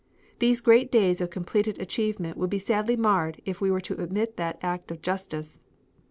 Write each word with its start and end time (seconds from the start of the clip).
These 0.39 0.61
great 0.61 0.91
days 0.91 1.21
of 1.21 1.29
completed 1.29 1.77
achievement 1.79 2.35
would 2.35 2.49
be 2.49 2.57
sadly 2.57 2.95
marred 2.95 3.39
were 3.59 3.71
we 3.71 3.81
to 3.81 4.01
omit 4.01 4.35
that 4.37 4.57
act 4.63 4.89
of 4.89 4.99
justice. 5.03 5.59